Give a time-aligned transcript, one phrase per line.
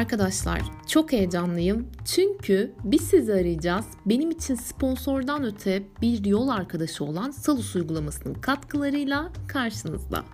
[0.00, 3.86] Arkadaşlar çok heyecanlıyım çünkü biz sizi arayacağız.
[4.06, 10.24] Benim için sponsordan öte bir yol arkadaşı olan Salus uygulamasının katkılarıyla karşınızda.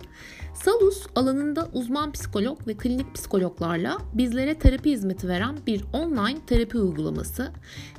[0.53, 7.51] Salus alanında uzman psikolog ve klinik psikologlarla bizlere terapi hizmeti veren bir online terapi uygulaması.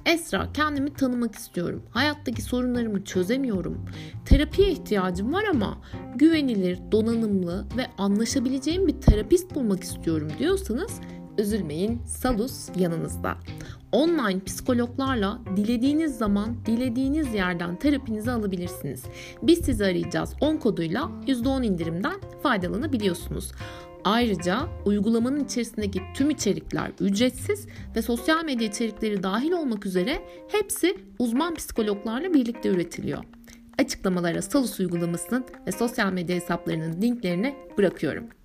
[0.06, 1.82] Esra kendimi tanımak istiyorum.
[1.90, 3.86] Hayattaki sorunlarımı çözemiyorum.
[4.24, 5.78] Terapiye ihtiyacım var ama
[6.16, 11.00] güvenilir, donanımlı ve anlaşabileceğim bir terapist bulmak istiyorum diyorsanız
[11.38, 13.36] üzülmeyin Salus yanınızda.
[13.92, 19.04] Online psikologlarla dilediğiniz zaman dilediğiniz yerden terapinizi alabilirsiniz.
[19.42, 23.52] Biz sizi arayacağız 10 koduyla %10 indirimden faydalanabiliyorsunuz.
[24.04, 27.66] Ayrıca uygulamanın içerisindeki tüm içerikler ücretsiz
[27.96, 33.24] ve sosyal medya içerikleri dahil olmak üzere hepsi uzman psikologlarla birlikte üretiliyor.
[33.78, 38.37] Açıklamalara Salus uygulamasının ve sosyal medya hesaplarının linklerini bırakıyorum.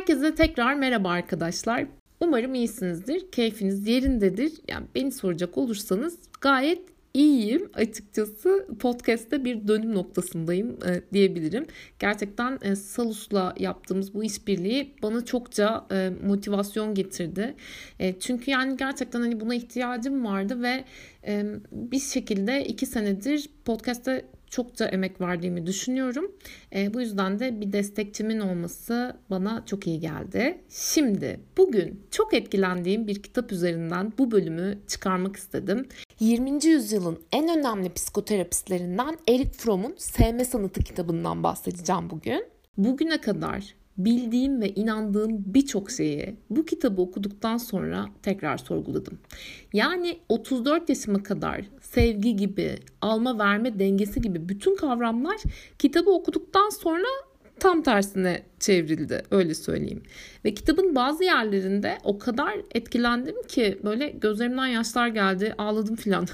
[0.00, 1.86] Herkese tekrar merhaba arkadaşlar.
[2.20, 4.52] Umarım iyisinizdir, keyfiniz yerindedir.
[4.68, 6.82] Yani beni soracak olursanız gayet
[7.14, 8.66] iyiyim açıkçası.
[8.78, 11.66] Podcast'te bir dönüm noktasındayım e, diyebilirim.
[11.98, 17.54] Gerçekten e, Salus'la yaptığımız bu işbirliği bana çokça e, motivasyon getirdi.
[17.98, 20.84] E, çünkü yani gerçekten hani buna ihtiyacım vardı ve
[21.26, 26.32] e, bir şekilde iki senedir podcast'te çokça emek verdiğimi düşünüyorum.
[26.74, 30.58] E, bu yüzden de bir destekçimin olması bana çok iyi geldi.
[30.68, 35.88] Şimdi bugün çok etkilendiğim bir kitap üzerinden bu bölümü çıkarmak istedim.
[36.20, 36.66] 20.
[36.66, 42.46] yüzyılın en önemli psikoterapistlerinden Erik Fromm'un Sevme Sanatı kitabından bahsedeceğim bugün.
[42.76, 49.18] Bugüne kadar bildiğim ve inandığım birçok şeyi bu kitabı okuduktan sonra tekrar sorguladım.
[49.72, 55.36] Yani 34 yaşıma kadar sevgi gibi, alma verme dengesi gibi bütün kavramlar
[55.78, 57.06] kitabı okuduktan sonra
[57.60, 60.02] tam tersine çevrildi öyle söyleyeyim.
[60.44, 66.26] Ve kitabın bazı yerlerinde o kadar etkilendim ki böyle gözlerimden yaşlar geldi ağladım filan.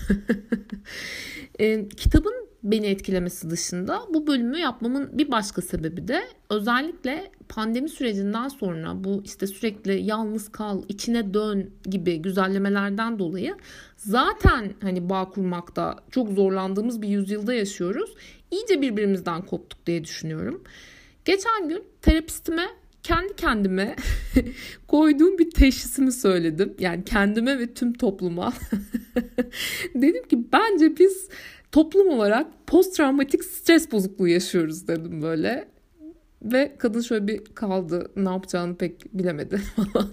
[1.59, 8.49] e, kitabın beni etkilemesi dışında bu bölümü yapmamın bir başka sebebi de özellikle pandemi sürecinden
[8.49, 13.57] sonra bu işte sürekli yalnız kal, içine dön gibi güzellemelerden dolayı
[13.97, 18.15] zaten hani bağ kurmakta çok zorlandığımız bir yüzyılda yaşıyoruz.
[18.51, 20.63] İyice birbirimizden koptuk diye düşünüyorum.
[21.25, 22.67] Geçen gün terapistime
[23.03, 23.97] kendi kendime
[24.89, 26.75] koyduğum bir teşhisimi söyledim.
[26.79, 28.53] Yani kendime ve tüm topluma.
[29.95, 31.29] Dedim ki bence biz
[31.77, 35.69] toplum olarak post travmatik stres bozukluğu yaşıyoruz dedim böyle.
[36.53, 38.11] Ve kadın şöyle bir kaldı.
[38.17, 40.13] Ne yapacağını pek bilemedi falan.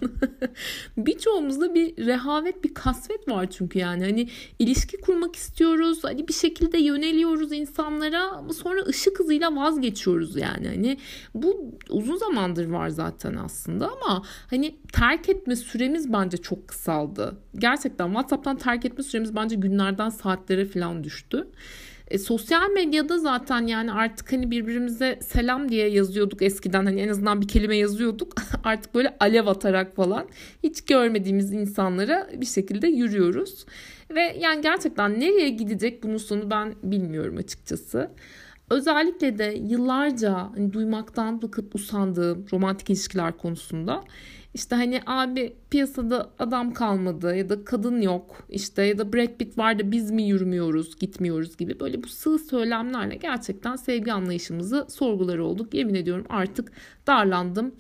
[0.98, 4.04] Birçoğumuzda bir rehavet, bir kasvet var çünkü yani.
[4.04, 4.30] Hani
[4.60, 6.04] ilişki kurmak istiyoruz.
[6.04, 10.68] Hani bir şekilde yöneliyoruz insanlara ama sonra ışık hızıyla vazgeçiyoruz yani.
[10.68, 10.98] Hani
[11.34, 17.38] bu uzun zamandır var zaten aslında ama hani terk etme süremiz bence çok kısaldı.
[17.56, 21.48] Gerçekten WhatsApp'tan terk etme süremiz bence günlerden saatlere falan düştü.
[22.13, 27.41] E, sosyal medyada zaten yani artık hani birbirimize selam diye yazıyorduk eskiden hani en azından
[27.41, 28.34] bir kelime yazıyorduk.
[28.63, 30.28] artık böyle alev atarak falan
[30.63, 33.66] hiç görmediğimiz insanlara bir şekilde yürüyoruz.
[34.16, 38.12] Ve yani gerçekten nereye gidecek bunun sonu ben bilmiyorum açıkçası.
[38.73, 44.03] Özellikle de yıllarca hani duymaktan bıkıp usandığım romantik ilişkiler konusunda
[44.53, 49.57] işte hani abi piyasada adam kalmadı ya da kadın yok işte ya da Brad Pitt
[49.57, 55.38] var da biz mi yürümüyoruz gitmiyoruz gibi böyle bu sığ söylemlerle gerçekten sevgi anlayışımızı sorgular
[55.38, 55.73] olduk.
[55.73, 56.72] Yemin ediyorum artık
[57.07, 57.75] darlandım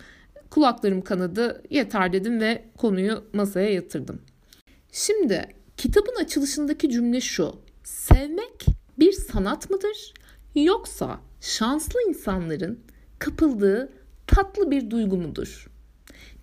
[0.49, 4.21] kulaklarım kanadı yeter dedim ve konuyu masaya yatırdım.
[4.91, 5.45] Şimdi
[5.77, 7.55] kitabın açılışındaki cümle şu.
[7.83, 8.65] Sevmek
[8.99, 10.13] bir sanat mıdır
[10.55, 12.79] yoksa şanslı insanların
[13.19, 13.89] kapıldığı
[14.27, 15.69] tatlı bir duygu mudur?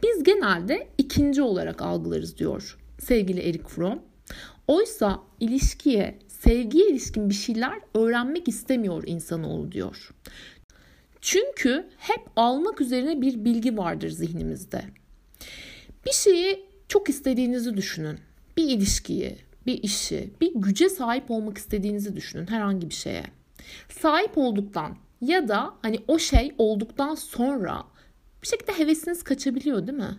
[0.02, 4.02] Biz genelde ikinci olarak algılarız diyor sevgili Erik Fromm.
[4.66, 10.10] Oysa ilişkiye, sevgiye ilişkin bir şeyler öğrenmek istemiyor insanoğlu diyor.
[11.20, 14.84] Çünkü hep almak üzerine bir bilgi vardır zihnimizde.
[16.06, 18.18] Bir şeyi çok istediğinizi düşünün.
[18.56, 19.36] Bir ilişkiyi,
[19.66, 23.24] bir işi, bir güce sahip olmak istediğinizi düşünün herhangi bir şeye.
[23.88, 27.84] Sahip olduktan ya da hani o şey olduktan sonra
[28.42, 30.18] bir şekilde hevesiniz kaçabiliyor değil mi?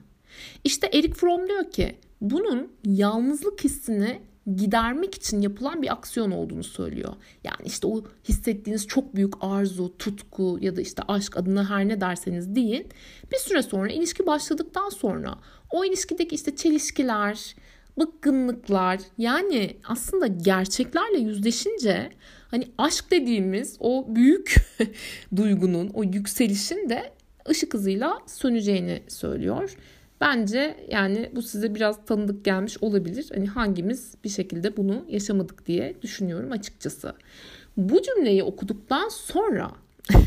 [0.64, 4.22] İşte Erik Fromm diyor ki bunun yalnızlık hissini
[4.56, 7.14] gidermek için yapılan bir aksiyon olduğunu söylüyor.
[7.44, 12.02] Yani işte o hissettiğiniz çok büyük arzu, tutku ya da işte aşk adına her ne
[12.02, 12.88] derseniz deyin.
[13.32, 15.38] Bir süre sonra ilişki başladıktan sonra
[15.72, 17.56] o ilişkideki işte çelişkiler,
[18.00, 22.12] bıkkınlıklar yani aslında gerçeklerle yüzleşince
[22.52, 24.56] hani aşk dediğimiz o büyük
[25.36, 27.12] duygunun, o yükselişin de
[27.50, 29.76] ışık hızıyla söneceğini söylüyor.
[30.22, 33.30] Bence yani bu size biraz tanıdık gelmiş olabilir.
[33.34, 37.14] Hani hangimiz bir şekilde bunu yaşamadık diye düşünüyorum açıkçası.
[37.78, 39.72] Bu cümleyi okuduktan sonra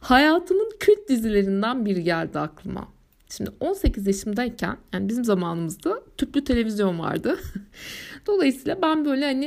[0.00, 2.88] hayatımın kült dizilerinden biri geldi aklıma.
[3.30, 7.38] Şimdi 18 yaşımdayken yani bizim zamanımızda tüplü televizyon vardı.
[8.26, 9.44] Dolayısıyla ben böyle hani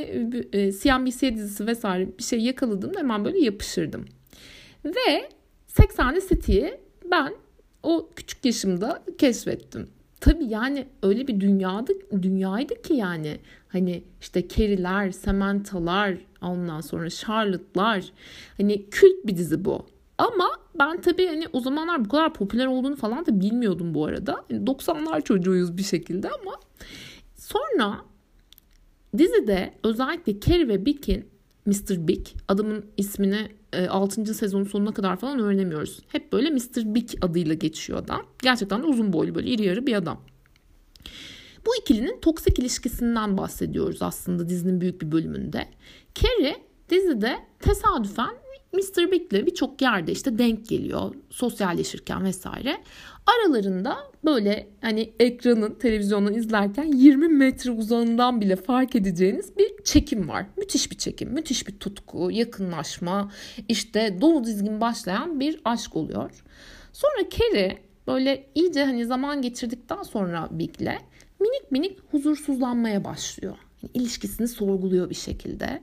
[0.52, 4.04] e, CNBC dizisi vesaire bir şey yakaladığımda hemen böyle yapışırdım.
[4.84, 5.28] Ve
[5.68, 6.80] 80'li City'yi
[7.10, 7.34] ben
[7.82, 9.88] o küçük yaşımda keşfettim.
[10.20, 11.92] Tabii yani öyle bir dünyaydı,
[12.22, 13.38] dünyaydı ki yani
[13.68, 18.12] hani işte Carrie'ler, Samantha'lar, ondan sonra Charlotte'lar
[18.56, 19.86] hani kült bir dizi bu.
[20.22, 24.44] Ama ben tabii hani o zamanlar bu kadar popüler olduğunu falan da bilmiyordum bu arada.
[24.50, 26.60] Yani 90'lar çocuğuyuz bir şekilde ama
[27.36, 27.98] sonra
[29.18, 31.26] dizide özellikle Carrie ve Big'in
[31.66, 32.08] Mr.
[32.08, 33.48] Big adamın ismini
[33.88, 34.20] 6.
[34.20, 36.00] E, sezonun sonuna kadar falan öğrenemiyoruz.
[36.08, 36.94] Hep böyle Mr.
[36.94, 38.22] Big adıyla geçiyor adam.
[38.42, 40.20] Gerçekten de uzun boylu böyle iri yarı bir adam.
[41.66, 45.68] Bu ikilinin toksik ilişkisinden bahsediyoruz aslında dizinin büyük bir bölümünde.
[46.14, 46.56] Carrie
[46.90, 48.42] dizide tesadüfen
[48.72, 49.10] Mr.
[49.12, 52.76] Big'le birçok yerde işte denk geliyor sosyalleşirken vesaire.
[53.26, 60.46] Aralarında böyle hani ekranın televizyondan izlerken 20 metre uzağından bile fark edeceğiniz bir çekim var.
[60.56, 63.32] Müthiş bir çekim, müthiş bir tutku, yakınlaşma,
[63.68, 66.44] işte dolu dizgin başlayan bir aşk oluyor.
[66.92, 70.98] Sonra Carrie böyle iyice hani zaman geçirdikten sonra Big'le
[71.40, 73.56] minik minik huzursuzlanmaya başlıyor.
[73.82, 75.82] Yani ilişkisini sorguluyor bir şekilde.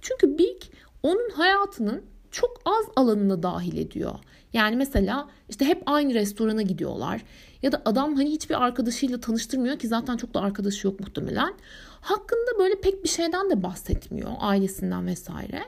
[0.00, 0.62] Çünkü Big
[1.02, 4.14] onun hayatının çok az alanına dahil ediyor.
[4.52, 7.22] Yani mesela işte hep aynı restorana gidiyorlar.
[7.62, 11.54] Ya da adam hani hiçbir arkadaşıyla tanıştırmıyor ki zaten çok da arkadaşı yok muhtemelen.
[12.00, 15.62] Hakkında böyle pek bir şeyden de bahsetmiyor ailesinden vesaire.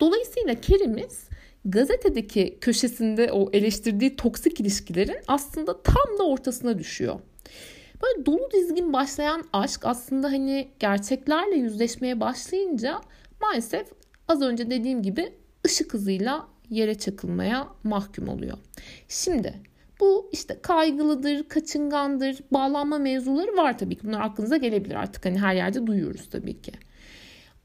[0.00, 1.28] Dolayısıyla Kerim'iz
[1.64, 7.20] gazetedeki köşesinde o eleştirdiği toksik ilişkilerin aslında tam da ortasına düşüyor.
[8.02, 13.00] Böyle dolu dizgin başlayan aşk aslında hani gerçeklerle yüzleşmeye başlayınca
[13.40, 13.86] maalesef
[14.28, 15.32] az önce dediğim gibi
[15.66, 18.58] ışık hızıyla yere çakılmaya mahkum oluyor.
[19.08, 19.54] Şimdi
[20.00, 24.06] bu işte kaygılıdır, kaçıngandır, bağlanma mevzuları var tabii ki.
[24.06, 26.72] Bunlar aklınıza gelebilir artık hani her yerde duyuyoruz tabii ki.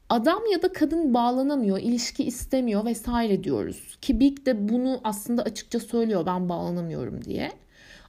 [0.08, 3.98] Adam ya da kadın bağlanamıyor, ilişki istemiyor vesaire diyoruz.
[4.00, 7.52] Ki Big de bunu aslında açıkça söylüyor ben bağlanamıyorum diye.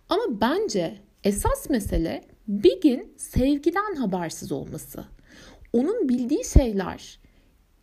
[0.09, 5.05] Ama bence esas mesele Big'in sevgiden habersiz olması.
[5.73, 7.19] Onun bildiği şeyler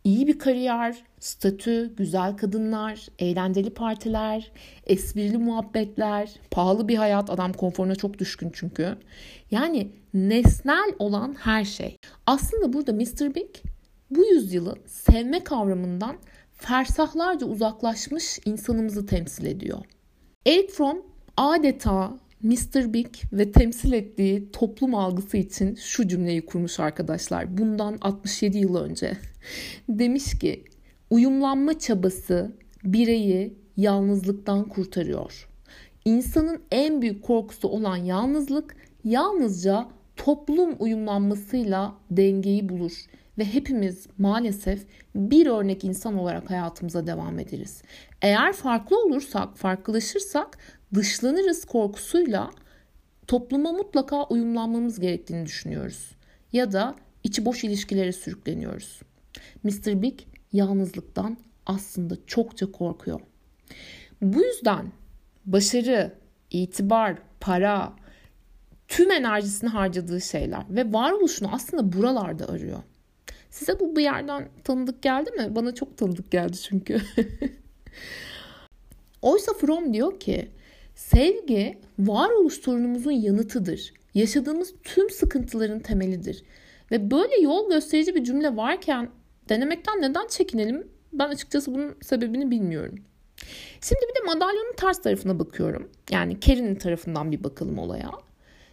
[0.03, 4.51] iyi bir kariyer, statü, güzel kadınlar, eğlenceli partiler,
[4.87, 7.29] esprili muhabbetler, pahalı bir hayat.
[7.29, 8.97] Adam konforuna çok düşkün çünkü.
[9.51, 11.97] Yani nesnel olan her şey.
[12.25, 13.35] Aslında burada Mr.
[13.35, 13.55] Big
[14.11, 16.15] bu yüzyılın sevme kavramından
[16.53, 19.79] fersahlarca uzaklaşmış insanımızı temsil ediyor.
[20.45, 21.01] Eric Fromm
[21.37, 22.93] adeta Mr.
[22.93, 27.57] Big ve temsil ettiği toplum algısı için şu cümleyi kurmuş arkadaşlar.
[27.57, 29.17] Bundan 67 yıl önce.
[29.89, 30.63] Demiş ki
[31.09, 32.51] uyumlanma çabası
[32.83, 35.49] bireyi yalnızlıktan kurtarıyor.
[36.05, 43.05] İnsanın en büyük korkusu olan yalnızlık yalnızca toplum uyumlanmasıyla dengeyi bulur
[43.37, 47.81] ve hepimiz maalesef bir örnek insan olarak hayatımıza devam ederiz.
[48.21, 50.57] Eğer farklı olursak, farklılaşırsak
[50.93, 52.51] dışlanırız korkusuyla
[53.27, 56.11] topluma mutlaka uyumlanmamız gerektiğini düşünüyoruz.
[56.53, 59.01] Ya da içi boş ilişkilere sürükleniyoruz.
[59.63, 60.01] Mr.
[60.01, 60.19] Big
[60.53, 63.19] yalnızlıktan aslında çokça korkuyor.
[64.21, 64.91] Bu yüzden
[65.45, 66.13] başarı,
[66.51, 67.93] itibar, para,
[68.87, 72.79] tüm enerjisini harcadığı şeyler ve varoluşunu aslında buralarda arıyor.
[73.49, 75.55] Size bu bir yerden tanıdık geldi mi?
[75.55, 77.01] Bana çok tanıdık geldi çünkü.
[79.21, 80.49] Oysa Fromm diyor ki
[80.95, 83.93] sevgi varoluş sorunumuzun yanıtıdır.
[84.13, 86.43] Yaşadığımız tüm sıkıntıların temelidir.
[86.91, 89.09] Ve böyle yol gösterici bir cümle varken
[89.49, 90.87] denemekten neden çekinelim?
[91.13, 92.95] Ben açıkçası bunun sebebini bilmiyorum.
[93.81, 95.91] Şimdi bir de madalyonun ters tarafına bakıyorum.
[96.11, 98.11] Yani Kerry'nin tarafından bir bakalım olaya.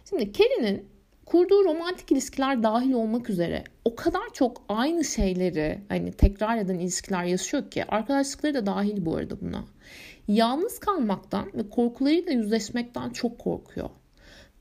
[0.09, 0.85] Şimdi Kerry'nin
[1.25, 7.23] kurduğu romantik ilişkiler dahil olmak üzere o kadar çok aynı şeyleri hani tekrar eden ilişkiler
[7.23, 9.65] yaşıyor ki arkadaşlıkları da dahil bu arada buna.
[10.27, 13.89] Yalnız kalmaktan ve korkularıyla yüzleşmekten çok korkuyor.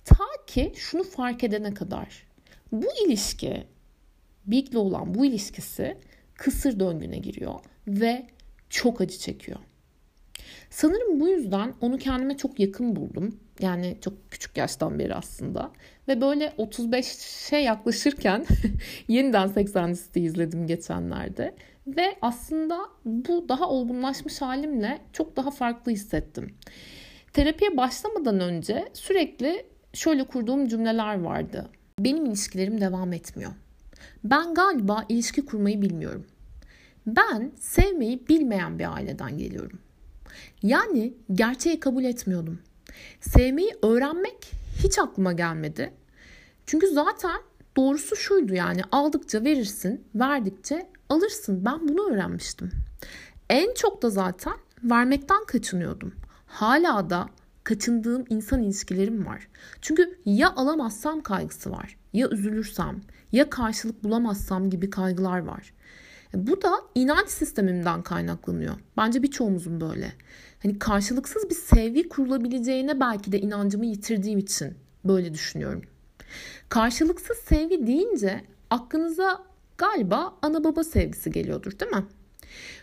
[0.04, 2.26] Ta ki şunu fark edene kadar.
[2.73, 3.66] Bu ilişki
[4.46, 5.96] Big'le olan bu ilişkisi
[6.34, 7.54] kısır döngüne giriyor
[7.88, 8.26] ve
[8.70, 9.58] çok acı çekiyor.
[10.70, 13.40] Sanırım bu yüzden onu kendime çok yakın buldum.
[13.60, 15.70] Yani çok küçük yaştan beri aslında.
[16.08, 18.46] Ve böyle 35'e yaklaşırken
[19.08, 21.54] yeniden 80 listi izledim geçenlerde.
[21.86, 26.54] Ve aslında bu daha olgunlaşmış halimle çok daha farklı hissettim.
[27.32, 31.70] terapiye başlamadan önce sürekli şöyle kurduğum cümleler vardı.
[31.98, 33.52] Benim ilişkilerim devam etmiyor.
[34.25, 36.26] Ben galiba ilişki kurmayı bilmiyorum.
[37.06, 39.78] Ben sevmeyi bilmeyen bir aileden geliyorum.
[40.62, 42.58] Yani gerçeği kabul etmiyordum.
[43.20, 45.92] Sevmeyi öğrenmek hiç aklıma gelmedi.
[46.66, 47.40] Çünkü zaten
[47.76, 51.64] doğrusu şuydu yani aldıkça verirsin, verdikçe alırsın.
[51.64, 52.70] Ben bunu öğrenmiştim.
[53.50, 56.14] En çok da zaten vermekten kaçınıyordum.
[56.46, 57.28] Hala da
[57.64, 59.48] kaçındığım insan ilişkilerim var.
[59.80, 63.00] Çünkü ya alamazsam kaygısı var, ya üzülürsem,
[63.33, 65.73] ya karşılık bulamazsam gibi kaygılar var.
[66.35, 68.75] Bu da inanç sistemimden kaynaklanıyor.
[68.97, 70.12] Bence birçoğumuzun böyle.
[70.62, 75.83] Hani karşılıksız bir sevgi kurulabileceğine belki de inancımı yitirdiğim için böyle düşünüyorum.
[76.68, 79.45] Karşılıksız sevgi deyince aklınıza
[79.78, 82.04] galiba ana baba sevgisi geliyordur değil mi?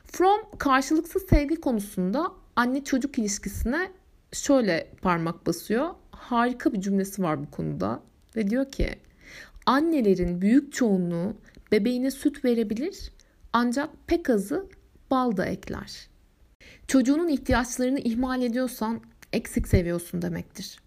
[0.05, 3.91] From karşılıksız sevgi konusunda anne çocuk ilişkisine
[4.31, 5.89] şöyle parmak basıyor.
[6.11, 7.99] Harika bir cümlesi var bu konuda
[8.35, 8.99] ve diyor ki
[9.65, 11.37] annelerin büyük çoğunluğu
[11.71, 13.11] bebeğine süt verebilir
[13.53, 14.69] ancak pek azı
[15.11, 16.07] bal da ekler.
[16.87, 19.01] Çocuğunun ihtiyaçlarını ihmal ediyorsan
[19.33, 20.79] eksik seviyorsun demektir.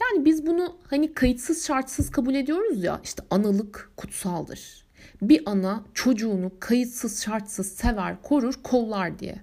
[0.00, 4.84] Yani biz bunu hani kayıtsız şartsız kabul ediyoruz ya işte analık kutsaldır.
[5.22, 9.36] Bir ana çocuğunu kayıtsız şartsız sever, korur, kollar diye.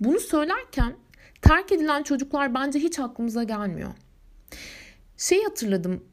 [0.00, 0.96] Bunu söylerken
[1.42, 3.90] terk edilen çocuklar bence hiç aklımıza gelmiyor.
[5.16, 6.04] Şey hatırladım.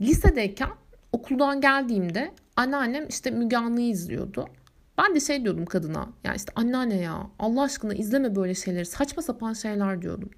[0.00, 0.70] Lisedeyken
[1.14, 4.48] okuldan geldiğimde anneannem işte Müge Anlı'yı izliyordu.
[4.98, 6.08] Ben de şey diyordum kadına.
[6.24, 8.86] Ya işte anneanne ya Allah aşkına izleme böyle şeyleri.
[8.86, 10.30] Saçma sapan şeyler diyordum.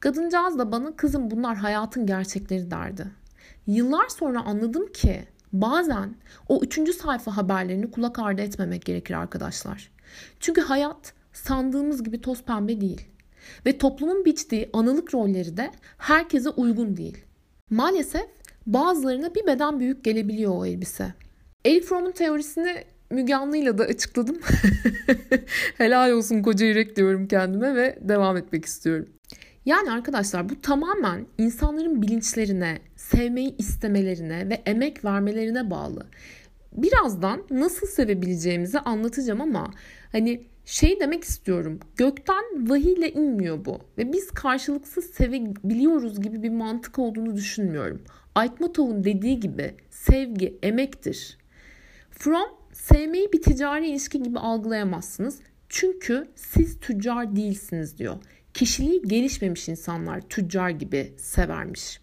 [0.00, 3.06] Kadıncağız da bana kızım bunlar hayatın gerçekleri derdi.
[3.66, 6.14] Yıllar sonra anladım ki bazen
[6.48, 9.90] o üçüncü sayfa haberlerini kulak ardı etmemek gerekir arkadaşlar.
[10.40, 13.08] Çünkü hayat sandığımız gibi toz pembe değil.
[13.66, 17.24] Ve toplumun biçtiği analık rolleri de herkese uygun değil.
[17.70, 18.26] Maalesef
[18.66, 21.14] bazılarına bir beden büyük gelebiliyor o elbise.
[21.64, 24.38] Eric Fromm'un teorisini Müge Anlı'yla da açıkladım.
[25.78, 29.08] Helal olsun koca yürek diyorum kendime ve devam etmek istiyorum.
[29.64, 36.06] Yani arkadaşlar bu tamamen insanların bilinçlerine, sevmeyi istemelerine ve emek vermelerine bağlı.
[36.72, 39.70] Birazdan nasıl sevebileceğimizi anlatacağım ama
[40.12, 41.80] hani şey demek istiyorum.
[41.96, 48.02] Gökten vahiyle inmiyor bu ve biz karşılıksız sevebiliyoruz gibi bir mantık olduğunu düşünmüyorum.
[48.34, 51.38] Aytmatov'un dediği gibi sevgi emektir.
[52.10, 55.38] From sevmeyi bir ticari ilişki gibi algılayamazsınız.
[55.68, 58.16] Çünkü siz tüccar değilsiniz diyor.
[58.54, 62.00] Kişiliği gelişmemiş insanlar tüccar gibi severmiş.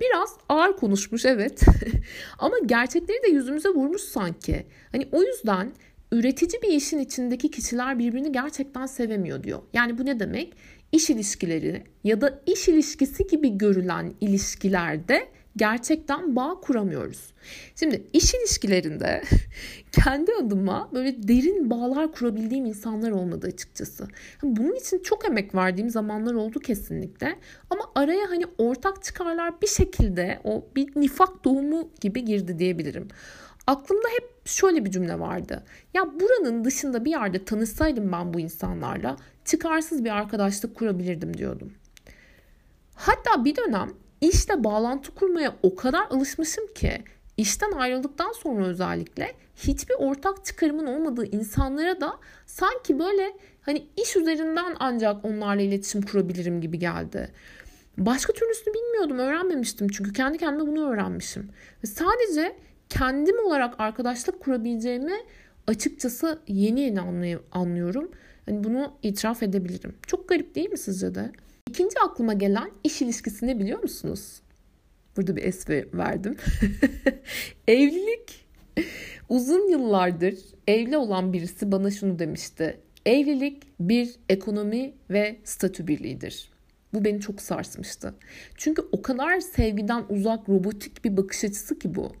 [0.00, 1.62] Biraz ağır konuşmuş evet
[2.38, 4.66] ama gerçekleri de yüzümüze vurmuş sanki.
[4.92, 5.72] Hani o yüzden
[6.12, 9.62] üretici bir işin içindeki kişiler birbirini gerçekten sevemiyor diyor.
[9.72, 10.54] Yani bu ne demek?
[10.92, 17.32] İş ilişkileri ya da iş ilişkisi gibi görülen ilişkilerde gerçekten bağ kuramıyoruz.
[17.76, 19.22] Şimdi iş ilişkilerinde
[19.92, 24.08] kendi adıma böyle derin bağlar kurabildiğim insanlar olmadı açıkçası.
[24.42, 27.38] Bunun için çok emek verdiğim zamanlar oldu kesinlikle.
[27.70, 33.08] Ama araya hani ortak çıkarlar bir şekilde o bir nifak doğumu gibi girdi diyebilirim.
[33.66, 35.64] Aklımda hep şöyle bir cümle vardı.
[35.94, 41.72] Ya buranın dışında bir yerde tanışsaydım ben bu insanlarla çıkarsız bir arkadaşlık kurabilirdim diyordum.
[42.94, 43.90] Hatta bir dönem
[44.20, 47.04] işle bağlantı kurmaya o kadar alışmışım ki
[47.36, 54.76] işten ayrıldıktan sonra özellikle hiçbir ortak çıkarımın olmadığı insanlara da sanki böyle hani iş üzerinden
[54.78, 57.32] ancak onlarla iletişim kurabilirim gibi geldi.
[57.98, 61.50] Başka türlüsünü bilmiyordum, öğrenmemiştim çünkü kendi kendime bunu öğrenmişim.
[61.84, 62.56] Ve sadece
[62.88, 65.16] kendim olarak arkadaşlık kurabileceğimi
[65.66, 67.00] açıkçası yeni yeni
[67.52, 68.10] anlıyorum.
[68.46, 69.94] Hani bunu itiraf edebilirim.
[70.06, 71.32] Çok garip değil mi sizce de?
[71.70, 74.40] İkinci aklıma gelen iş ilişkisi ne biliyor musunuz?
[75.16, 76.36] Burada bir es verdim.
[77.68, 78.46] Evlilik.
[79.28, 80.34] Uzun yıllardır
[80.66, 82.80] evli olan birisi bana şunu demişti.
[83.06, 86.50] Evlilik bir ekonomi ve statü birliğidir.
[86.94, 88.14] Bu beni çok sarsmıştı.
[88.56, 92.12] Çünkü o kadar sevgiden uzak robotik bir bakış açısı ki bu.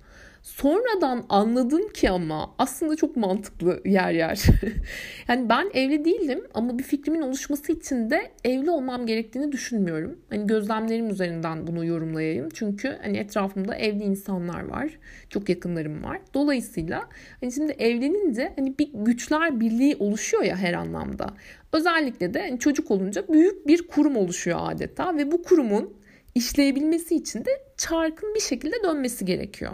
[0.42, 4.42] Sonradan anladım ki ama aslında çok mantıklı yer yer.
[5.28, 10.18] yani ben evli değilim ama bir fikrimin oluşması için de evli olmam gerektiğini düşünmüyorum.
[10.30, 12.48] Hani gözlemlerim üzerinden bunu yorumlayayım.
[12.54, 14.98] Çünkü hani etrafımda evli insanlar var.
[15.30, 16.20] Çok yakınlarım var.
[16.34, 17.08] Dolayısıyla
[17.40, 21.26] hani şimdi evlenince hani bir güçler birliği oluşuyor ya her anlamda.
[21.72, 25.94] Özellikle de hani çocuk olunca büyük bir kurum oluşuyor adeta ve bu kurumun
[26.34, 29.72] işleyebilmesi için de çarkın bir şekilde dönmesi gerekiyor.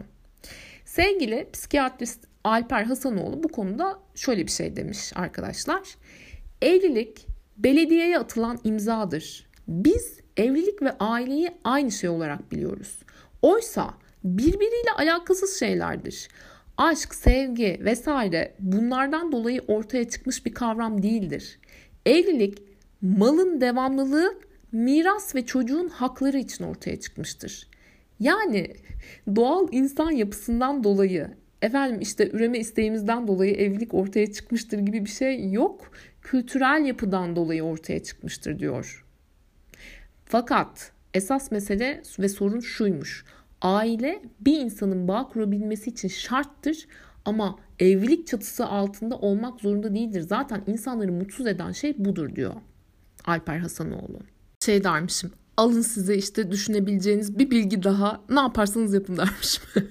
[0.96, 5.82] Sevgili psikiyatrist Alper Hasanoğlu bu konuda şöyle bir şey demiş arkadaşlar.
[6.62, 7.26] Evlilik
[7.56, 9.46] belediyeye atılan imzadır.
[9.68, 12.98] Biz evlilik ve aileyi aynı şey olarak biliyoruz.
[13.42, 16.28] Oysa birbiriyle alakasız şeylerdir.
[16.76, 21.58] Aşk, sevgi vesaire bunlardan dolayı ortaya çıkmış bir kavram değildir.
[22.06, 22.58] Evlilik
[23.02, 24.34] malın devamlılığı,
[24.72, 27.68] miras ve çocuğun hakları için ortaya çıkmıştır.
[28.20, 28.76] Yani
[29.36, 31.30] doğal insan yapısından dolayı
[31.62, 35.90] efendim işte üreme isteğimizden dolayı evlilik ortaya çıkmıştır gibi bir şey yok.
[36.22, 39.04] Kültürel yapıdan dolayı ortaya çıkmıştır diyor.
[40.24, 43.24] Fakat esas mesele ve sorun şuymuş.
[43.62, 46.86] Aile bir insanın bağ kurabilmesi için şarttır
[47.24, 50.20] ama evlilik çatısı altında olmak zorunda değildir.
[50.20, 52.54] Zaten insanları mutsuz eden şey budur diyor
[53.24, 54.20] Alper Hasanoğlu.
[54.60, 59.62] Şey dermişim alın size işte düşünebileceğiniz bir bilgi daha ne yaparsanız yapın dermişim.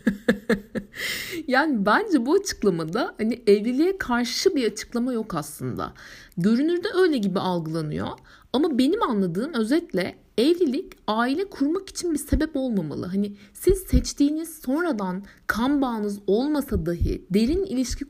[1.48, 5.94] yani bence bu açıklamada hani evliliğe karşı bir açıklama yok aslında.
[6.38, 8.08] Görünürde öyle gibi algılanıyor.
[8.54, 13.06] Ama benim anladığım özetle evlilik aile kurmak için bir sebep olmamalı.
[13.06, 18.06] Hani siz seçtiğiniz sonradan kan bağınız olmasa dahi derin ilişki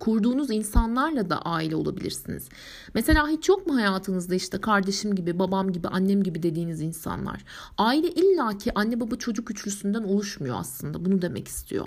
[0.00, 2.48] kurduğunuz insanlarla da aile olabilirsiniz.
[2.94, 7.44] Mesela hiç yok mu hayatınızda işte kardeşim gibi, babam gibi, annem gibi dediğiniz insanlar?
[7.78, 11.04] Aile illaki anne baba çocuk üçlüsünden oluşmuyor aslında.
[11.04, 11.86] Bunu demek istiyor.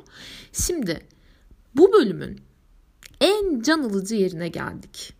[0.54, 1.02] Şimdi
[1.76, 2.40] bu bölümün
[3.22, 5.19] en can alıcı yerine geldik.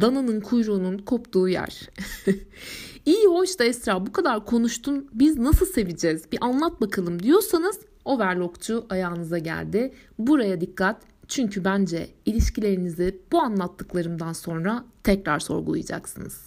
[0.00, 1.90] Dananın kuyruğunun koptuğu yer.
[3.06, 8.86] İyi hoş da Esra bu kadar konuştun biz nasıl seveceğiz bir anlat bakalım diyorsanız overlockçu
[8.90, 9.94] ayağınıza geldi.
[10.18, 16.46] Buraya dikkat çünkü bence ilişkilerinizi bu anlattıklarımdan sonra tekrar sorgulayacaksınız.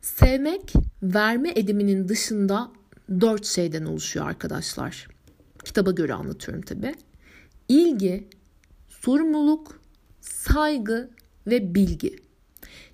[0.00, 2.70] Sevmek verme ediminin dışında
[3.20, 5.08] dört şeyden oluşuyor arkadaşlar.
[5.64, 6.94] Kitaba göre anlatıyorum tabi.
[7.68, 8.28] İlgi,
[8.88, 9.80] sorumluluk,
[10.30, 11.10] saygı
[11.46, 12.16] ve bilgi.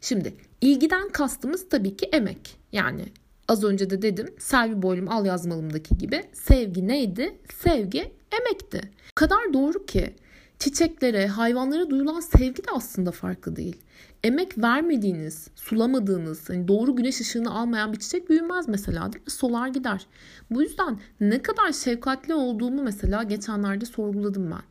[0.00, 2.56] Şimdi ilgiden kastımız tabii ki emek.
[2.72, 3.04] Yani
[3.48, 7.38] az önce de dedim Selvi Boylum al yazmalımdaki gibi sevgi neydi?
[7.62, 8.90] Sevgi emekti.
[9.12, 10.14] O kadar doğru ki
[10.58, 13.76] çiçeklere, hayvanlara duyulan sevgi de aslında farklı değil.
[14.24, 19.30] Emek vermediğiniz, sulamadığınız, hani doğru güneş ışığını almayan bir çiçek büyümez mesela değil mi?
[19.30, 20.06] Solar gider.
[20.50, 24.62] Bu yüzden ne kadar şefkatli olduğumu mesela geçenlerde sorguladım ben.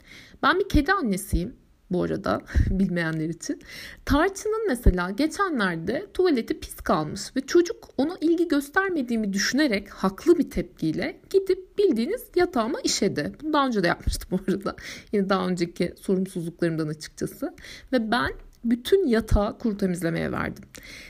[0.43, 1.55] Ben bir kedi annesiyim
[1.93, 3.61] bu arada bilmeyenler için.
[4.05, 11.19] Tarçın'ın mesela geçenlerde tuvaleti pis kalmış ve çocuk ona ilgi göstermediğimi düşünerek haklı bir tepkiyle
[11.29, 13.31] gidip bildiğiniz yatağıma işedi.
[13.41, 14.75] Bunu daha önce de yapmıştım bu arada.
[15.11, 17.53] Yine daha önceki sorumsuzluklarımdan açıkçası.
[17.93, 18.31] Ve ben
[18.63, 20.63] bütün yatağı kuru temizlemeye verdim.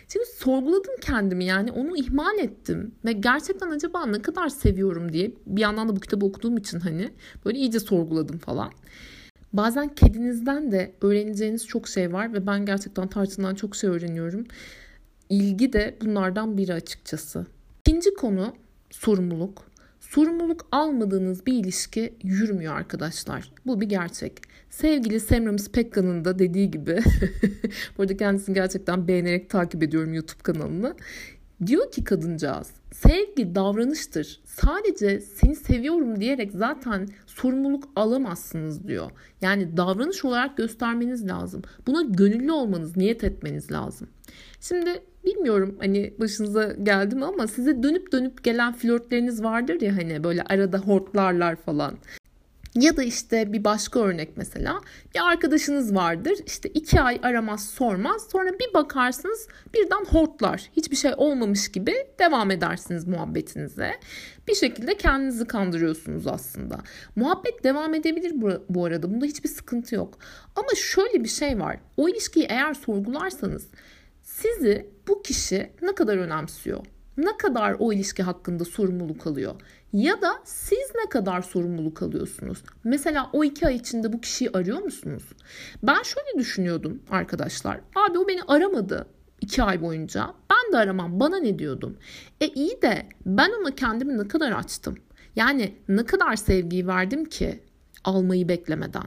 [0.08, 5.62] Şimdi sorguladım kendimi yani onu ihmal ettim ve gerçekten acaba ne kadar seviyorum diye bir
[5.62, 7.10] yandan da bu kitabı okuduğum için hani
[7.46, 8.72] böyle iyice sorguladım falan.
[9.54, 14.46] Bazen kedinizden de öğreneceğiniz çok şey var ve ben gerçekten tartından çok şey öğreniyorum.
[15.30, 17.46] İlgi de bunlardan biri açıkçası.
[17.80, 18.54] İkinci konu
[18.92, 19.74] sorumluluk.
[20.00, 23.52] Sorumluluk almadığınız bir ilişki yürümüyor arkadaşlar.
[23.66, 24.42] Bu bir gerçek.
[24.70, 27.00] Sevgili Semramis Pekka'nın da dediği gibi,
[27.98, 30.96] bu arada kendisini gerçekten beğenerek takip ediyorum YouTube kanalını.
[31.66, 34.42] Diyor ki kadıncağız, sevgi davranıştır.
[34.46, 39.12] Sadece seni seviyorum diyerek zaten sorumluluk alamazsınız diyor.
[39.42, 41.62] Yani davranış olarak göstermeniz lazım.
[41.88, 44.08] Buna gönüllü olmanız, niyet etmeniz lazım.
[44.62, 50.24] Şimdi bilmiyorum hani başınıza geldi mi ama size dönüp dönüp gelen flörtleriniz vardır ya hani
[50.24, 51.98] böyle arada hortlarlar falan.
[52.76, 54.82] Ya da işte bir başka örnek mesela
[55.16, 61.12] bir arkadaşınız vardır işte iki ay aramaz sormaz sonra bir bakarsınız birden hortlar hiçbir şey
[61.18, 63.92] olmamış gibi devam edersiniz muhabbetinize.
[64.48, 66.80] Bir şekilde kendinizi kandırıyorsunuz aslında.
[67.16, 70.18] Muhabbet devam edebilir bu, arada bunda hiçbir sıkıntı yok.
[70.56, 73.68] Ama şöyle bir şey var o ilişkiyi eğer sorgularsanız
[74.24, 76.86] sizi bu kişi ne kadar önemsiyor?
[77.18, 79.56] Ne kadar o ilişki hakkında sorumluluk alıyor?
[79.94, 82.64] Ya da siz ne kadar sorumluluk alıyorsunuz?
[82.84, 85.24] Mesela o iki ay içinde bu kişiyi arıyor musunuz?
[85.84, 87.80] Ben şöyle düşünüyordum arkadaşlar.
[87.96, 89.08] Abi o beni aramadı
[89.42, 90.34] iki ay boyunca.
[90.50, 91.98] Ben de aramam bana ne diyordum.
[92.42, 94.96] E iyi de ben ona kendimi ne kadar açtım?
[95.36, 97.64] Yani ne kadar sevgiyi verdim ki
[98.04, 99.04] almayı beklemeden.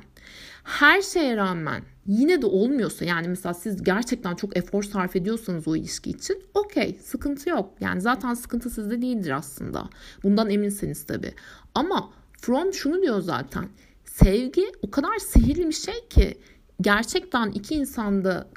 [0.66, 5.76] Her şeye rağmen yine de olmuyorsa yani mesela siz gerçekten çok efor sarf ediyorsanız o
[5.76, 7.74] ilişki için okey sıkıntı yok.
[7.80, 9.88] Yani zaten sıkıntı sizde değildir aslında.
[10.22, 11.34] Bundan eminseniz tabii.
[11.74, 13.68] Ama Fromm şunu diyor zaten.
[14.04, 16.38] Sevgi o kadar sihirli bir şey ki
[16.80, 18.48] gerçekten iki insanda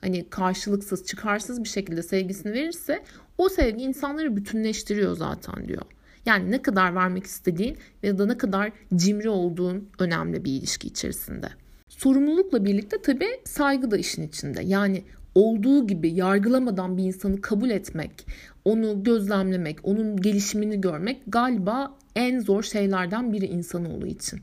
[0.00, 3.04] hani karşılıksız, çıkarsız bir şekilde sevgisini verirse
[3.38, 5.82] o sevgi insanları bütünleştiriyor zaten diyor.
[6.26, 11.48] Yani ne kadar vermek istediğin ya da ne kadar cimri olduğun önemli bir ilişki içerisinde.
[11.88, 14.62] Sorumlulukla birlikte tabii saygı da işin içinde.
[14.62, 15.02] Yani
[15.34, 18.26] olduğu gibi yargılamadan bir insanı kabul etmek,
[18.64, 24.40] onu gözlemlemek, onun gelişimini görmek galiba en zor şeylerden biri insanoğlu için.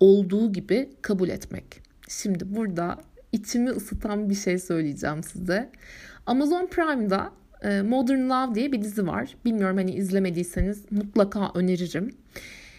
[0.00, 1.82] Olduğu gibi kabul etmek.
[2.08, 2.98] Şimdi burada
[3.32, 5.70] içimi ısıtan bir şey söyleyeceğim size.
[6.26, 7.32] Amazon Prime'da
[7.64, 9.36] Modern Love diye bir dizi var.
[9.44, 12.10] Bilmiyorum hani izlemediyseniz mutlaka öneririm.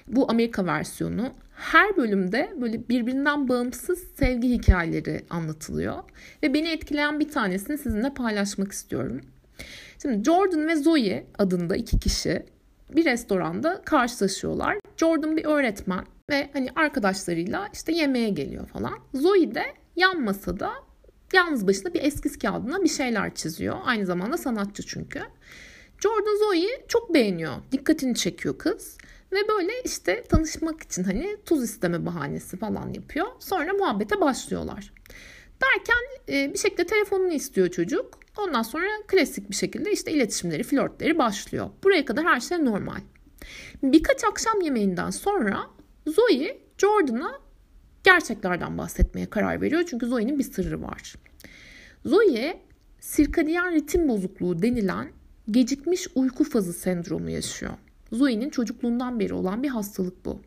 [0.07, 1.33] Bu Amerika versiyonu.
[1.55, 5.95] Her bölümde böyle birbirinden bağımsız sevgi hikayeleri anlatılıyor.
[6.43, 9.21] Ve beni etkileyen bir tanesini sizinle paylaşmak istiyorum.
[10.01, 12.45] Şimdi Jordan ve Zoe adında iki kişi
[12.95, 14.77] bir restoranda karşılaşıyorlar.
[14.97, 18.93] Jordan bir öğretmen ve hani arkadaşlarıyla işte yemeğe geliyor falan.
[19.13, 19.63] Zoe de
[19.95, 20.71] yan masada
[21.33, 23.77] yalnız başına bir eskiz kağıdına bir şeyler çiziyor.
[23.83, 25.21] Aynı zamanda sanatçı çünkü.
[25.99, 27.53] Jordan Zoe'yi çok beğeniyor.
[27.71, 28.97] Dikkatini çekiyor kız.
[29.31, 33.27] Ve böyle işte tanışmak için hani tuz isteme bahanesi falan yapıyor.
[33.39, 34.93] Sonra muhabbete başlıyorlar.
[35.61, 38.19] Derken e, bir şekilde telefonunu istiyor çocuk.
[38.37, 41.69] Ondan sonra klasik bir şekilde işte iletişimleri, flörtleri başlıyor.
[41.83, 43.01] Buraya kadar her şey normal.
[43.83, 45.67] Birkaç akşam yemeğinden sonra
[46.07, 47.40] Zoe Jordan'a
[48.03, 49.83] gerçeklerden bahsetmeye karar veriyor.
[49.89, 51.15] Çünkü Zoe'nin bir sırrı var.
[52.05, 52.61] Zoe
[52.99, 55.11] sirkadiyen ritim bozukluğu denilen
[55.51, 57.73] gecikmiş uyku fazı sendromu yaşıyor.
[58.11, 60.41] Zoe'nin çocukluğundan beri olan bir hastalık bu.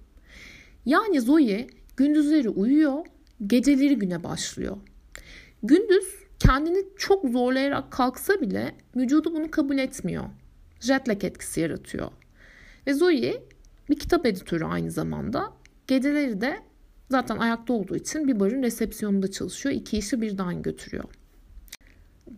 [0.87, 3.07] Yani Zoe gündüzleri uyuyor,
[3.47, 4.77] geceleri güne başlıyor.
[5.63, 6.05] Gündüz
[6.39, 10.25] kendini çok zorlayarak kalksa bile vücudu bunu kabul etmiyor.
[10.81, 12.09] Jet lag etkisi yaratıyor.
[12.87, 13.43] Ve Zoe
[13.91, 15.53] bir kitap editörü aynı zamanda.
[15.87, 16.61] Geceleri de
[17.11, 19.75] zaten ayakta olduğu için bir barın resepsiyonunda çalışıyor.
[19.75, 21.05] İki işi birden götürüyor.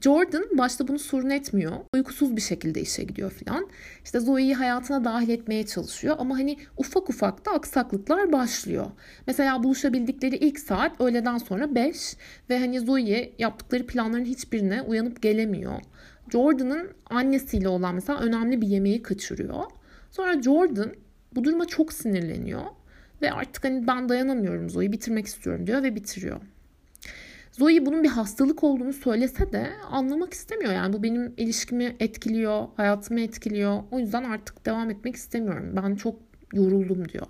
[0.01, 1.73] Jordan başta bunu sorun etmiyor.
[1.95, 3.69] Uykusuz bir şekilde işe gidiyor falan.
[4.05, 8.87] İşte Zoe'yi hayatına dahil etmeye çalışıyor ama hani ufak ufak da aksaklıklar başlıyor.
[9.27, 12.17] Mesela buluşabildikleri ilk saat öğleden sonra 5
[12.51, 15.81] ve hani Zoe yaptıkları planların hiçbirine uyanıp gelemiyor.
[16.33, 19.65] Jordan'ın annesiyle olan mesela önemli bir yemeği kaçırıyor.
[20.11, 20.93] Sonra Jordan
[21.35, 22.63] bu duruma çok sinirleniyor
[23.23, 26.41] ve artık hani ben dayanamıyorum Zoe'yi bitirmek istiyorum diyor ve bitiriyor.
[27.53, 30.73] Zoe bunun bir hastalık olduğunu söylese de anlamak istemiyor.
[30.73, 33.83] Yani bu benim ilişkimi etkiliyor, hayatımı etkiliyor.
[33.91, 35.73] O yüzden artık devam etmek istemiyorum.
[35.77, 36.19] Ben çok
[36.53, 37.27] yoruldum diyor.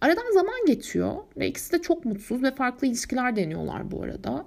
[0.00, 4.44] Aradan zaman geçiyor ve ikisi de çok mutsuz ve farklı ilişkiler deniyorlar bu arada.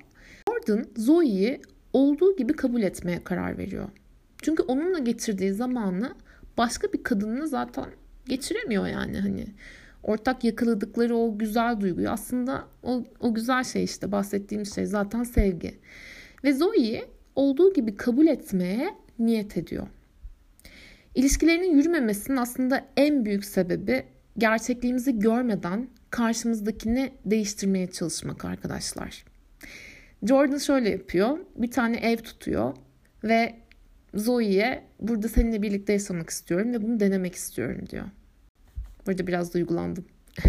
[0.47, 1.62] Jordan Zoe'yi
[1.93, 3.89] olduğu gibi kabul etmeye karar veriyor.
[4.41, 6.15] Çünkü onunla geçirdiği zamanı
[6.58, 7.86] başka bir kadınla zaten
[8.26, 9.45] geçiremiyor yani hani
[10.04, 15.80] ortak yakaladıkları o güzel duyguyu aslında o, o güzel şey işte bahsettiğim şey zaten sevgi.
[16.44, 19.88] Ve Zoe'yi olduğu gibi kabul etmeye niyet ediyor.
[21.16, 24.04] İlişkilerinin yürümemesinin aslında en büyük sebebi
[24.38, 29.26] gerçekliğimizi görmeden karşımızdakini değiştirmeye çalışmak arkadaşlar.
[30.24, 31.38] Jordan şöyle yapıyor.
[31.56, 32.74] Bir tane ev tutuyor
[33.24, 33.56] ve
[34.14, 38.06] Zoe'ye burada seninle birlikte yaşamak istiyorum ve bunu denemek istiyorum diyor.
[39.08, 40.06] Burada biraz duygulandım.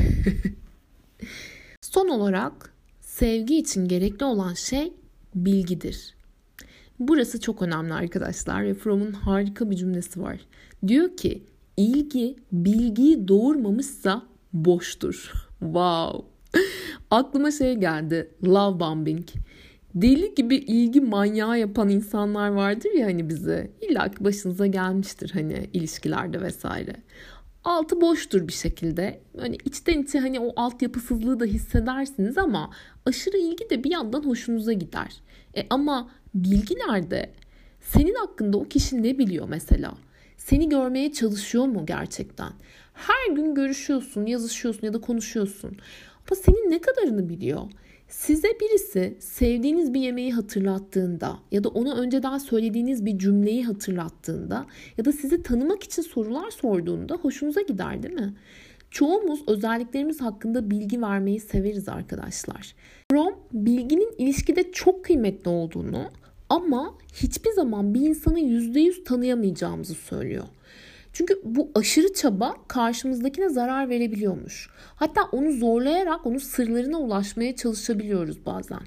[1.80, 4.92] Son olarak sevgi için gerekli olan şey
[5.34, 6.14] bilgidir.
[6.98, 10.40] Burası çok önemli arkadaşlar ve Fromm'un harika bir cümlesi var.
[10.86, 11.42] Diyor ki
[11.76, 15.32] ilgi bilgiyi doğurmamışsa boştur.
[15.60, 16.26] wow.
[17.10, 18.30] Aklıma şey geldi.
[18.44, 19.28] Love bombing.
[19.94, 23.70] Deli gibi ilgi manyağı yapan insanlar vardır ya hani bize.
[23.80, 26.96] İlla ki başınıza gelmiştir hani ilişkilerde vesaire
[27.64, 29.20] altı boştur bir şekilde.
[29.38, 32.70] Hani içten içe hani o altyapısızlığı da hissedersiniz ama
[33.06, 35.12] aşırı ilgi de bir yandan hoşunuza gider.
[35.56, 37.30] E ama bilgi nerede?
[37.80, 39.94] Senin hakkında o kişi ne biliyor mesela?
[40.36, 42.52] Seni görmeye çalışıyor mu gerçekten?
[42.92, 45.76] Her gün görüşüyorsun, yazışıyorsun ya da konuşuyorsun.
[46.30, 47.62] Ama senin ne kadarını biliyor?
[48.12, 54.66] Size birisi sevdiğiniz bir yemeği hatırlattığında ya da ona önceden söylediğiniz bir cümleyi hatırlattığında
[54.98, 58.34] ya da sizi tanımak için sorular sorduğunda hoşunuza gider değil mi?
[58.90, 62.74] Çoğumuz özelliklerimiz hakkında bilgi vermeyi severiz arkadaşlar.
[63.12, 66.10] Rom bilginin ilişkide çok kıymetli olduğunu
[66.48, 70.44] ama hiçbir zaman bir insanı %100 tanıyamayacağımızı söylüyor.
[71.12, 74.68] Çünkü bu aşırı çaba karşımızdakine zarar verebiliyormuş.
[74.96, 78.80] Hatta onu zorlayarak onun sırlarına ulaşmaya çalışabiliyoruz bazen.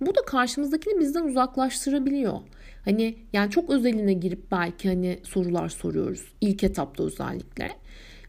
[0.00, 2.38] Bu da karşımızdakini bizden uzaklaştırabiliyor.
[2.84, 7.70] Hani yani çok özeline girip belki hani sorular soruyoruz ilk etapta özellikle.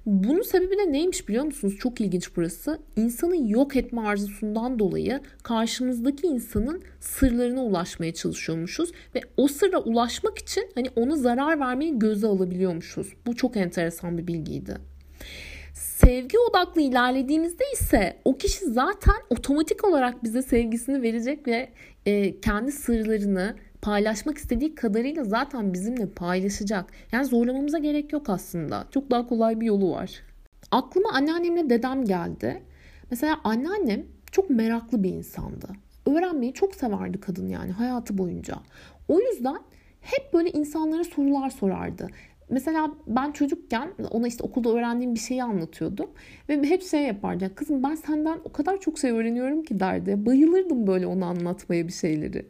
[0.05, 1.77] Bunun sebebi de neymiş biliyor musunuz?
[1.79, 2.79] Çok ilginç burası.
[2.95, 10.71] İnsanı yok etme arzusundan dolayı karşımızdaki insanın sırlarına ulaşmaya çalışıyormuşuz ve o sırra ulaşmak için
[10.75, 13.13] hani ona zarar vermeyi göze alabiliyormuşuz.
[13.25, 14.77] Bu çok enteresan bir bilgiydi.
[15.73, 21.69] Sevgi odaklı ilerlediğimizde ise o kişi zaten otomatik olarak bize sevgisini verecek ve
[22.05, 26.85] e, kendi sırlarını paylaşmak istediği kadarıyla zaten bizimle paylaşacak.
[27.11, 28.87] Yani zorlamamıza gerek yok aslında.
[28.91, 30.21] Çok daha kolay bir yolu var.
[30.71, 32.63] Aklıma anneannemle dedem geldi.
[33.11, 35.67] Mesela anneannem çok meraklı bir insandı.
[36.05, 38.55] Öğrenmeyi çok severdi kadın yani hayatı boyunca.
[39.07, 39.57] O yüzden
[40.01, 42.07] hep böyle insanlara sorular sorardı.
[42.49, 46.09] Mesela ben çocukken ona işte okulda öğrendiğim bir şeyi anlatıyordum.
[46.49, 47.55] Ve hep şey yapardı.
[47.55, 50.25] Kızım ben senden o kadar çok şey öğreniyorum ki derdi.
[50.25, 52.45] Bayılırdım böyle onu anlatmaya bir şeyleri.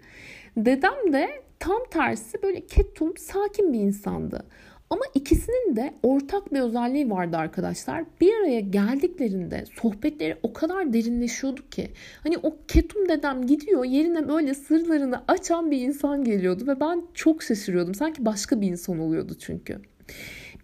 [0.58, 4.46] Dedem de tam tersi böyle ketum, sakin bir insandı.
[4.90, 8.04] Ama ikisinin de ortak bir özelliği vardı arkadaşlar.
[8.22, 11.90] Bir araya geldiklerinde sohbetleri o kadar derinleşiyordu ki.
[12.24, 17.44] Hani o ketum dedem gidiyor yerine böyle sırlarını açan bir insan geliyordu ve ben çok
[17.44, 17.96] şaşırıyordum.
[17.96, 19.82] Sanki başka bir insan oluyordu çünkü.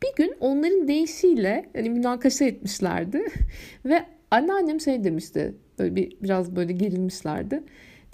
[0.04, 3.26] Bir gün onların deyişiyle hani münakaşa etmişlerdi
[3.86, 5.56] ve anneannem şey demişti.
[5.80, 7.64] Böyle bir biraz böyle gerilmişlerdi.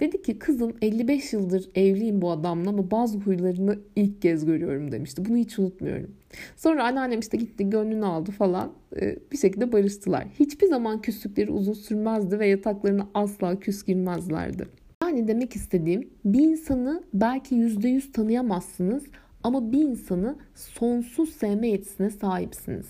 [0.02, 5.24] Dedi ki kızım 55 yıldır evliyim bu adamla ama bazı huylarını ilk kez görüyorum demişti.
[5.24, 6.10] Bunu hiç unutmuyorum.
[6.56, 10.26] Sonra anneannem işte gitti gönlünü aldı falan ee, bir şekilde barıştılar.
[10.40, 14.68] Hiçbir zaman küslükleri uzun sürmezdi ve yataklarına asla küs girmezlerdi.
[15.02, 19.04] Yani demek istediğim bir insanı belki %100 tanıyamazsınız
[19.42, 22.86] ama bir insanı sonsuz sevme yetisine sahipsiniz.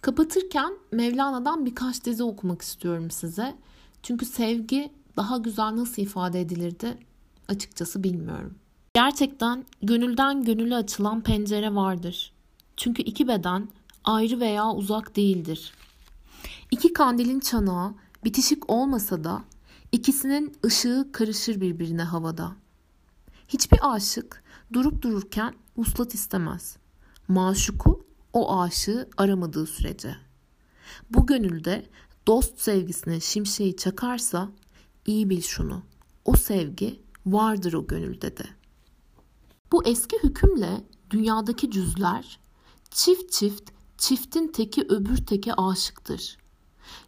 [0.00, 3.54] Kapatırken Mevlana'dan birkaç dizi okumak istiyorum size.
[4.02, 6.98] Çünkü sevgi daha güzel nasıl ifade edilirdi
[7.48, 8.54] açıkçası bilmiyorum.
[8.94, 12.32] Gerçekten gönülden gönüle açılan pencere vardır.
[12.76, 13.68] Çünkü iki beden
[14.04, 15.72] ayrı veya uzak değildir.
[16.70, 19.44] İki kandilin çanağı bitişik olmasa da
[19.92, 22.52] ikisinin ışığı karışır birbirine havada.
[23.48, 26.76] Hiçbir aşık durup dururken uslat istemez.
[27.28, 30.16] Maşuku o aşığı aramadığı sürece.
[31.10, 31.86] Bu gönülde
[32.26, 34.48] dost sevgisine şimşeği çakarsa
[35.06, 35.82] İyi bil şunu.
[36.24, 38.44] O sevgi vardır o gönülde de.
[39.72, 42.40] Bu eski hükümle dünyadaki cüzler
[42.90, 46.38] çift çift çiftin teki öbür teke aşıktır.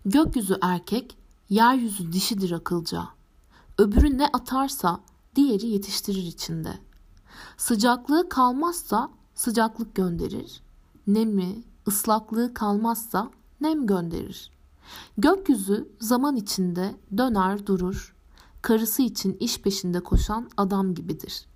[0.04, 1.16] Gökyüzü erkek,
[1.48, 3.08] yeryüzü dişidir akılca.
[3.78, 5.00] Öbürü ne atarsa
[5.36, 6.78] diğeri yetiştirir içinde.
[7.56, 10.62] Sıcaklığı kalmazsa sıcaklık gönderir.
[11.06, 14.50] Nemi, ıslaklığı kalmazsa nem gönderir.
[15.18, 18.14] Gökyüzü zaman içinde döner durur.
[18.62, 21.46] Karısı için iş peşinde koşan adam gibidir.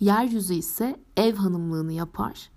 [0.00, 2.50] Yeryüzü ise ev hanımlığını yapar.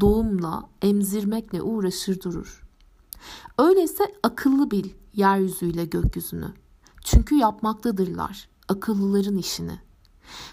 [0.00, 2.62] Doğumla, emzirmekle uğraşır durur.
[3.58, 6.52] Öyleyse akıllı bil yeryüzüyle gökyüzünü.
[7.04, 9.78] Çünkü yapmaktadırlar akıllıların işini.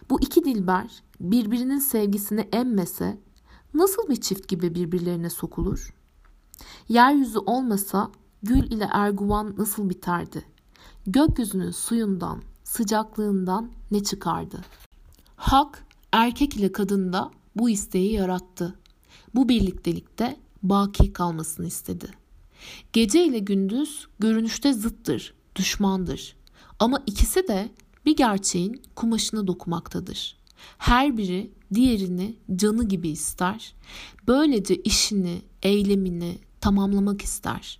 [0.09, 3.19] Bu iki dilber birbirinin sevgisini emmese
[3.73, 5.93] nasıl bir çift gibi birbirlerine sokulur?
[6.89, 8.11] Yeryüzü olmasa
[8.43, 10.45] Gül ile Erguvan nasıl biterdi?
[11.07, 14.61] Gökyüzünün suyundan, sıcaklığından ne çıkardı?
[15.35, 18.75] Hak erkek ile kadında bu isteği yarattı.
[19.35, 22.11] Bu birliktelikte baki kalmasını istedi.
[22.93, 26.35] Gece ile gündüz görünüşte zıttır, düşmandır.
[26.79, 27.71] Ama ikisi de
[28.05, 30.37] bir gerçeğin kumaşına dokumaktadır.
[30.77, 33.75] Her biri diğerini canı gibi ister.
[34.27, 37.78] Böylece işini, eylemini tamamlamak ister.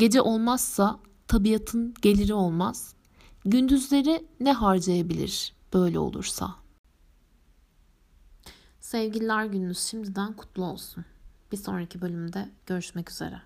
[0.00, 2.94] Gece olmazsa tabiatın geliri olmaz.
[3.44, 6.54] Gündüzleri ne harcayabilir böyle olursa?
[8.80, 11.04] Sevgililer gününüz şimdiden kutlu olsun.
[11.52, 13.42] Bir sonraki bölümde görüşmek üzere.